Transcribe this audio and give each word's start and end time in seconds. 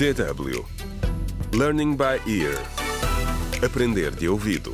DW 0.00 0.64
Learning 1.52 1.94
by 1.94 2.18
Ear. 2.26 2.56
Aprender 3.62 4.10
de 4.10 4.30
ouvido. 4.30 4.72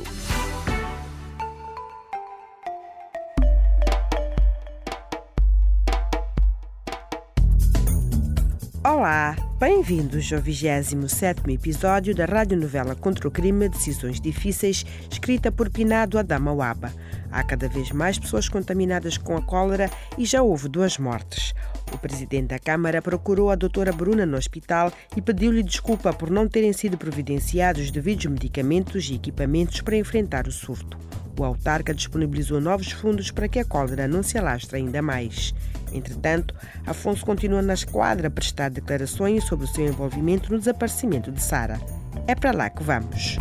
Olá, 8.85 9.35
bem-vindos 9.59 10.31
ao 10.31 10.39
27º 10.39 11.51
episódio 11.51 12.13
da 12.13 12.25
radionovela 12.25 12.95
Contra 12.95 13.27
o 13.27 13.31
Crime 13.31 13.67
Decisões 13.67 14.21
Difíceis, 14.21 14.85
escrita 15.09 15.51
por 15.51 15.67
Pinado 15.71 16.19
Adama 16.19 16.53
Waba. 16.53 16.93
Há 17.31 17.43
cada 17.43 17.67
vez 17.67 17.91
mais 17.91 18.19
pessoas 18.19 18.47
contaminadas 18.47 19.17
com 19.17 19.35
a 19.35 19.41
cólera 19.41 19.89
e 20.15 20.25
já 20.25 20.43
houve 20.43 20.69
duas 20.69 20.99
mortes. 20.99 21.55
O 21.91 21.97
presidente 21.97 22.49
da 22.49 22.59
Câmara 22.59 23.01
procurou 23.01 23.49
a 23.49 23.55
doutora 23.55 23.91
Bruna 23.91 24.27
no 24.27 24.37
hospital 24.37 24.91
e 25.15 25.21
pediu-lhe 25.23 25.63
desculpa 25.63 26.13
por 26.13 26.29
não 26.29 26.47
terem 26.47 26.71
sido 26.71 26.95
providenciados 26.95 27.85
os 27.85 27.91
devidos 27.91 28.27
medicamentos 28.27 29.09
e 29.09 29.15
equipamentos 29.15 29.81
para 29.81 29.97
enfrentar 29.97 30.47
o 30.47 30.51
surto. 30.51 30.99
O 31.39 31.43
autarca 31.43 31.93
disponibilizou 31.93 32.59
novos 32.59 32.91
fundos 32.91 33.29
para 33.29 33.47
que 33.47 33.59
a 33.59 33.65
cólera 33.65 34.07
não 34.07 34.23
se 34.23 34.39
alastre 34.39 34.77
ainda 34.77 35.03
mais. 35.03 35.53
Entretanto, 35.93 36.55
Afonso 36.85 37.23
continua 37.23 37.61
na 37.61 37.75
esquadra 37.75 38.27
a 38.27 38.31
prestar 38.31 38.69
declarações 38.69 39.43
sobre 39.43 39.65
o 39.65 39.67
seu 39.67 39.85
envolvimento 39.85 40.51
no 40.51 40.57
desaparecimento 40.57 41.31
de 41.31 41.41
Sara. 41.41 41.79
É 42.27 42.33
para 42.33 42.51
lá 42.51 42.69
que 42.71 42.81
vamos. 42.81 43.37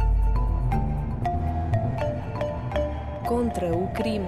Contra 3.27 3.75
o 3.75 3.91
crime. 3.95 4.27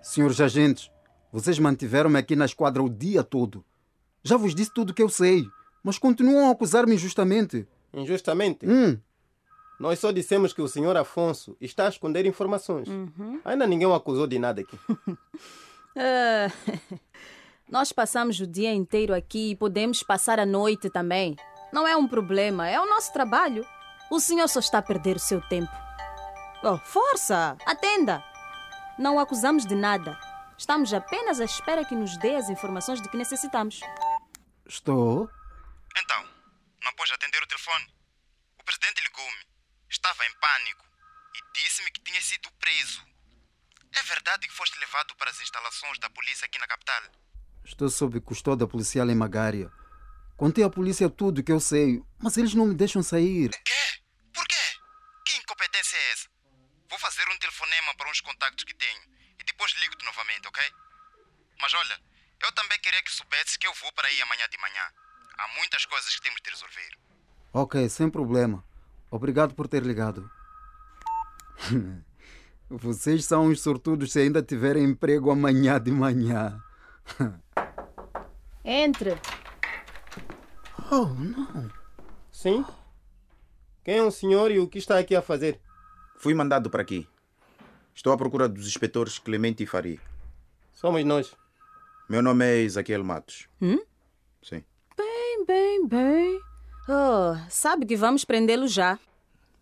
Senhores 0.00 0.40
agentes, 0.40 0.90
vocês 1.32 1.58
mantiveram-me 1.58 2.18
aqui 2.18 2.36
na 2.36 2.44
esquadra 2.44 2.82
o 2.82 2.88
dia 2.88 3.24
todo. 3.24 3.64
Já 4.22 4.36
vos 4.36 4.54
disse 4.54 4.72
tudo 4.72 4.90
o 4.90 4.94
que 4.94 5.02
eu 5.02 5.08
sei, 5.08 5.44
mas 5.82 5.98
continuam 5.98 6.48
a 6.48 6.52
acusar-me 6.52 6.94
injustamente. 6.94 7.66
Injustamente? 7.92 8.64
Hum, 8.64 8.98
Nós 9.82 9.98
só 9.98 10.12
dissemos 10.12 10.52
que 10.52 10.62
o 10.62 10.68
senhor 10.68 10.96
Afonso 10.96 11.56
está 11.60 11.86
a 11.86 11.88
esconder 11.88 12.24
informações. 12.24 12.86
Ainda 13.44 13.66
ninguém 13.66 13.88
o 13.88 13.92
acusou 13.92 14.28
de 14.28 14.38
nada 14.38 14.60
aqui. 14.60 14.78
Ah, 15.94 16.50
nós 17.68 17.92
passamos 17.92 18.40
o 18.40 18.46
dia 18.46 18.72
inteiro 18.72 19.12
aqui 19.12 19.50
e 19.50 19.56
podemos 19.56 20.02
passar 20.02 20.40
a 20.40 20.46
noite 20.46 20.88
também. 20.88 21.36
Não 21.70 21.86
é 21.86 21.94
um 21.94 22.08
problema, 22.08 22.66
é 22.66 22.80
o 22.80 22.88
nosso 22.88 23.12
trabalho. 23.12 23.62
O 24.10 24.18
senhor 24.18 24.48
só 24.48 24.58
está 24.58 24.78
a 24.78 24.82
perder 24.82 25.16
o 25.16 25.18
seu 25.18 25.42
tempo. 25.48 25.70
Oh, 26.64 26.78
força! 26.78 27.58
Atenda! 27.66 28.24
Não 28.98 29.16
o 29.16 29.20
acusamos 29.20 29.66
de 29.66 29.74
nada. 29.74 30.18
Estamos 30.56 30.94
apenas 30.94 31.40
à 31.42 31.44
espera 31.44 31.84
que 31.84 31.94
nos 31.94 32.16
dê 32.16 32.36
as 32.36 32.48
informações 32.48 33.02
de 33.02 33.10
que 33.10 33.16
necessitamos. 33.18 33.80
estou. 34.66 35.28
Então, 35.98 36.24
não 36.82 36.92
pôs 36.94 37.12
atender 37.12 37.42
o 37.42 37.46
telefone? 37.46 37.84
O 38.58 38.64
presidente 38.64 39.02
ligou-me. 39.02 39.52
Estava 39.92 40.24
em 40.24 40.32
pânico 40.40 40.86
e 41.34 41.60
disse-me 41.60 41.90
que 41.90 42.00
tinha 42.00 42.20
sido 42.22 42.50
preso. 42.52 43.04
É 43.94 44.02
verdade 44.04 44.48
que 44.48 44.54
foste 44.54 44.78
levado 44.78 45.14
para 45.16 45.30
as 45.30 45.38
instalações 45.38 45.98
da 45.98 46.08
polícia 46.08 46.46
aqui 46.46 46.58
na 46.58 46.66
capital? 46.66 47.02
Estou 47.62 47.90
sob 47.90 48.18
custódia 48.22 48.66
policial 48.66 49.10
em 49.10 49.14
Magária. 49.14 49.70
Contei 50.34 50.64
à 50.64 50.70
polícia 50.70 51.10
tudo 51.10 51.42
o 51.42 51.44
que 51.44 51.52
eu 51.52 51.60
sei, 51.60 52.02
mas 52.18 52.38
eles 52.38 52.54
não 52.54 52.68
me 52.68 52.74
deixam 52.74 53.02
sair. 53.02 53.50
Quê? 53.50 54.02
Por 54.32 54.46
quê? 54.48 54.64
Que 55.26 55.36
incompetência 55.36 55.94
é 55.98 56.12
essa? 56.12 56.28
Vou 56.88 56.98
fazer 56.98 57.28
um 57.28 57.38
telefonema 57.38 57.94
para 57.94 58.10
uns 58.10 58.22
contactos 58.22 58.64
que 58.64 58.74
tenho 58.74 59.02
e 59.38 59.44
depois 59.44 59.72
ligo-te 59.72 60.06
novamente, 60.06 60.48
ok? 60.48 60.72
Mas 61.60 61.74
olha, 61.74 62.00
eu 62.40 62.50
também 62.52 62.80
queria 62.80 63.02
que 63.02 63.12
soubesses 63.12 63.58
que 63.58 63.66
eu 63.66 63.74
vou 63.74 63.92
para 63.92 64.08
aí 64.08 64.22
amanhã 64.22 64.48
de 64.48 64.56
manhã. 64.56 64.90
Há 65.36 65.48
muitas 65.48 65.84
coisas 65.84 66.16
que 66.16 66.22
temos 66.22 66.40
de 66.40 66.48
resolver. 66.48 66.98
Ok, 67.52 67.88
sem 67.90 68.08
problema. 68.08 68.71
Obrigado 69.12 69.54
por 69.54 69.68
ter 69.68 69.82
ligado. 69.82 70.28
Vocês 72.70 73.26
são 73.26 73.48
os 73.48 73.60
sortudos 73.60 74.10
se 74.10 74.20
ainda 74.20 74.42
tiverem 74.42 74.84
emprego 74.84 75.30
amanhã 75.30 75.78
de 75.78 75.90
manhã. 75.90 76.58
Entre. 78.64 79.14
Oh, 80.90 81.04
não. 81.04 81.70
Sim? 82.30 82.64
Quem 83.84 83.98
é 83.98 84.02
o 84.02 84.10
senhor 84.10 84.50
e 84.50 84.58
o 84.58 84.66
que 84.66 84.78
está 84.78 84.98
aqui 84.98 85.14
a 85.14 85.20
fazer? 85.20 85.60
Fui 86.16 86.32
mandado 86.32 86.70
para 86.70 86.80
aqui. 86.80 87.06
Estou 87.94 88.14
à 88.14 88.16
procura 88.16 88.48
dos 88.48 88.66
inspetores 88.66 89.18
Clemente 89.18 89.62
e 89.62 89.66
Faria. 89.66 90.00
Somos 90.72 91.04
nós. 91.04 91.36
Meu 92.08 92.22
nome 92.22 92.46
é 92.46 92.62
Ezequiel 92.62 93.04
Matos. 93.04 93.46
Hum? 93.60 93.78
Sim. 94.42 94.64
Bem, 94.96 95.44
bem, 95.44 95.86
bem. 95.86 96.51
Oh, 96.88 97.36
sabe 97.48 97.86
que 97.86 97.96
vamos 97.96 98.24
prendê-lo 98.24 98.66
já. 98.66 98.98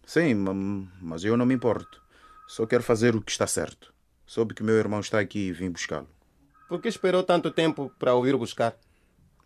Sim, 0.06 0.34
ma- 0.34 0.88
mas 1.00 1.24
eu 1.24 1.36
não 1.36 1.46
me 1.46 1.54
importo. 1.54 2.02
Só 2.46 2.66
quero 2.66 2.82
fazer 2.82 3.14
o 3.14 3.20
que 3.22 3.30
está 3.30 3.46
certo. 3.46 3.92
Soube 4.26 4.54
que 4.54 4.62
meu 4.62 4.76
irmão 4.76 5.00
está 5.00 5.20
aqui 5.20 5.48
e 5.48 5.52
vim 5.52 5.70
buscá-lo. 5.70 6.08
Por 6.68 6.80
que 6.80 6.88
esperou 6.88 7.22
tanto 7.22 7.50
tempo 7.50 7.92
para 7.98 8.14
ouvir 8.14 8.36
buscar? 8.36 8.76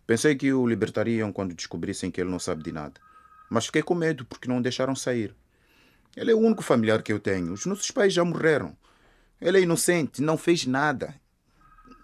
Pensei 0.07 0.35
que 0.35 0.53
o 0.53 0.65
libertariam 0.67 1.31
quando 1.33 1.55
descobrissem 1.55 2.11
que 2.11 2.21
ele 2.21 2.29
não 2.29 2.39
sabe 2.39 2.63
de 2.63 2.71
nada. 2.71 2.99
Mas 3.49 3.65
fiquei 3.65 3.81
com 3.81 3.95
medo 3.95 4.25
porque 4.25 4.47
não 4.47 4.57
o 4.59 4.61
deixaram 4.61 4.95
sair. 4.95 5.35
Ele 6.15 6.31
é 6.31 6.35
o 6.35 6.39
único 6.39 6.63
familiar 6.63 7.01
que 7.03 7.11
eu 7.11 7.19
tenho. 7.19 7.51
Os 7.51 7.65
nossos 7.65 7.91
pais 7.91 8.13
já 8.13 8.23
morreram. 8.23 8.75
Ele 9.41 9.57
é 9.59 9.61
inocente, 9.61 10.21
não 10.21 10.37
fez 10.37 10.65
nada. 10.65 11.13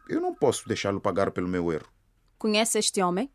Eu 0.10 0.20
não 0.20 0.34
posso 0.36 0.68
deixá-lo 0.68 1.00
pagar 1.00 1.32
pelo 1.32 1.48
meu 1.48 1.72
erro. 1.72 1.88
Conhece 2.38 2.78
este 2.80 3.02
homem? 3.02 3.32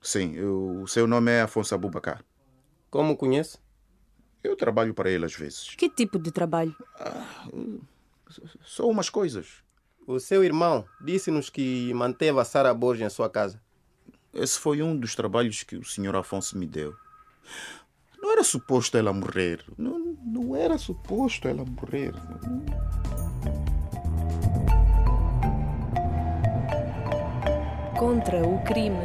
Sim, 0.00 0.34
eu- 0.34 0.82
o 0.82 0.88
seu 0.88 1.06
nome 1.06 1.30
é 1.30 1.42
Afonso 1.42 1.74
Abubacar. 1.74 2.24
Como 2.90 3.12
o 3.12 3.16
conhece? 3.16 3.58
Eu 4.42 4.56
trabalho 4.56 4.94
para 4.94 5.10
ele 5.10 5.24
às 5.26 5.34
vezes. 5.34 5.74
Que 5.76 5.88
tipo 5.88 6.18
de 6.18 6.30
trabalho? 6.30 6.74
Só 8.62 8.88
umas 8.88 9.10
coisas. 9.10 9.62
O 10.06 10.18
seu 10.18 10.42
irmão 10.42 10.84
disse-nos 11.00 11.50
que 11.50 11.92
manteve 11.94 12.38
a 12.40 12.44
Sara 12.44 12.72
Borges 12.72 13.06
em 13.06 13.10
sua 13.10 13.28
casa. 13.28 13.60
Esse 14.32 14.58
foi 14.58 14.80
um 14.82 14.96
dos 14.96 15.14
trabalhos 15.14 15.62
que 15.62 15.76
o 15.76 15.84
senhor 15.84 16.16
Afonso 16.16 16.56
me 16.56 16.66
deu. 16.66 16.94
Não 18.18 18.32
era 18.32 18.42
suposto 18.44 18.96
ela 18.96 19.12
morrer. 19.12 19.62
Não, 19.76 19.98
não 20.24 20.56
era 20.56 20.78
suposto 20.78 21.46
ela 21.48 21.64
morrer. 21.64 22.12
Contra 27.98 28.42
o 28.46 28.62
crime. 28.64 28.96